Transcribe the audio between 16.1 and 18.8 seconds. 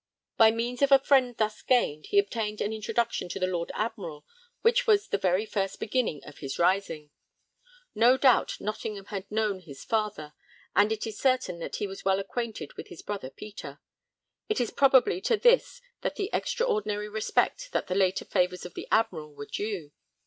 the 'extraordinary respect' and the later favours of